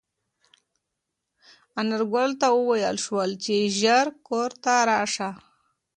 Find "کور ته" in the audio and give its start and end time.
4.27-4.73